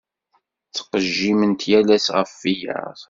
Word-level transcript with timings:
Ttqejjiment 0.67 1.61
yal 1.71 1.87
ass 1.97 2.07
ɣef 2.17 2.31
wiyaḍ. 2.41 2.97